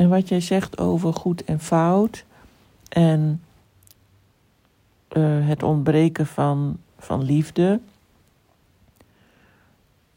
[0.00, 2.24] En wat jij zegt over goed en fout
[2.88, 3.42] en
[5.12, 7.80] uh, het ontbreken van, van liefde,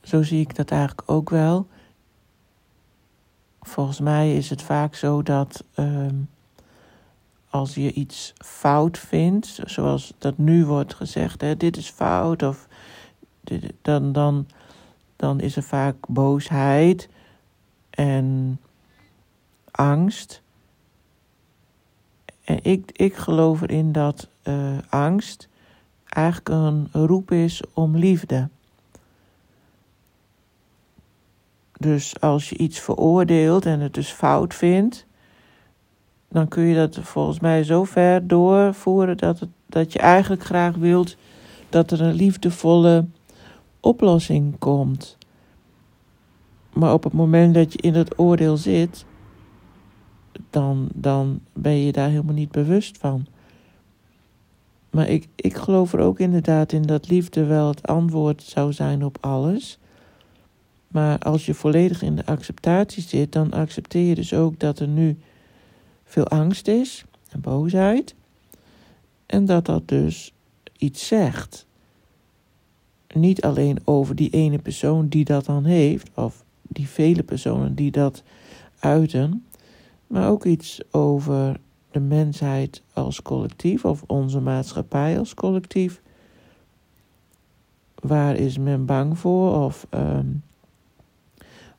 [0.01, 1.67] zo zie ik dat eigenlijk ook wel.
[3.61, 6.05] Volgens mij is het vaak zo dat uh,
[7.49, 12.67] als je iets fout vindt, zoals dat nu wordt gezegd, hè, dit is fout, of
[13.81, 14.47] dan, dan,
[15.15, 17.09] dan is er vaak boosheid
[17.89, 18.57] en
[19.75, 20.41] angst.
[22.43, 25.47] En ik, ik geloof erin dat uh, angst
[26.03, 28.49] eigenlijk een roep is om liefde.
[31.77, 35.05] Dus als je iets veroordeelt en het dus fout vindt,
[36.29, 40.75] dan kun je dat volgens mij zo ver doorvoeren dat, het, dat je eigenlijk graag
[40.75, 41.15] wilt
[41.69, 43.05] dat er een liefdevolle
[43.79, 45.17] oplossing komt.
[46.73, 49.05] Maar op het moment dat je in het oordeel zit,
[50.49, 53.25] dan, dan ben je daar helemaal niet bewust van.
[54.89, 59.05] Maar ik, ik geloof er ook inderdaad in dat liefde wel het antwoord zou zijn
[59.05, 59.77] op alles.
[60.87, 64.87] Maar als je volledig in de acceptatie zit, dan accepteer je dus ook dat er
[64.87, 65.17] nu
[66.03, 68.15] veel angst is en boosheid.
[69.25, 70.33] En dat dat dus
[70.77, 71.65] iets zegt.
[73.13, 77.91] Niet alleen over die ene persoon die dat dan heeft, of die vele personen die
[77.91, 78.23] dat
[78.79, 79.45] uiten,
[80.13, 81.59] maar ook iets over
[81.91, 86.01] de mensheid als collectief of onze maatschappij als collectief.
[87.95, 90.43] Waar is men bang voor of um,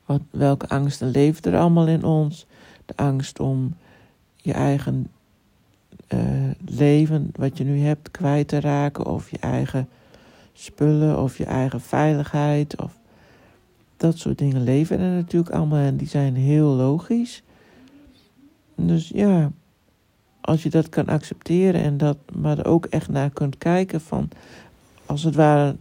[0.05, 2.45] wat, welke angsten leeft er allemaal in ons?
[2.85, 3.75] De angst om
[4.35, 5.07] je eigen
[6.13, 6.19] uh,
[6.65, 9.89] leven, wat je nu hebt, kwijt te raken, of je eigen
[10.53, 12.99] spullen, of je eigen veiligheid, of
[13.97, 17.43] dat soort dingen leven er natuurlijk allemaal en die zijn heel logisch.
[18.75, 19.51] Dus ja,
[20.41, 24.29] als je dat kan accepteren en dat, maar er ook echt naar kunt kijken van,
[25.05, 25.75] als het ware,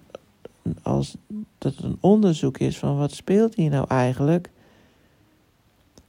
[0.83, 1.17] als
[1.59, 4.51] dat een onderzoek is van wat speelt hier nou eigenlijk,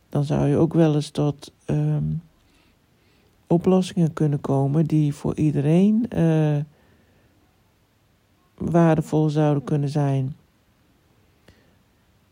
[0.10, 2.22] dan zou je ook wel eens tot um,
[3.48, 6.58] oplossingen kunnen komen die voor iedereen uh,
[8.58, 10.36] waardevol zouden kunnen zijn.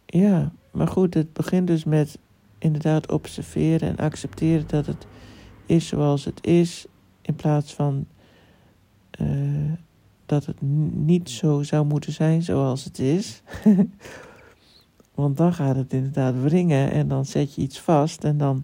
[0.06, 2.18] Ja, maar goed, het begint dus met
[2.64, 5.08] inderdaad observeren en accepteren dat het
[5.66, 6.86] is zoals het is,
[7.22, 8.06] in plaats van
[9.22, 9.72] uh,
[10.26, 13.42] dat het niet zo zou moeten zijn zoals het is.
[15.16, 18.64] Want dan gaat het inderdaad wringen en dan zet je iets vast en dan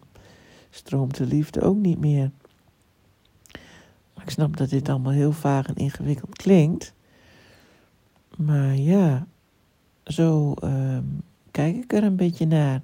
[0.70, 2.32] stroomt de liefde ook niet meer.
[4.22, 6.94] Ik snap dat dit allemaal heel vaag en ingewikkeld klinkt.
[8.38, 9.28] Maar ja,
[10.04, 10.98] zo uh,
[11.52, 12.82] kijk ik er een beetje naar.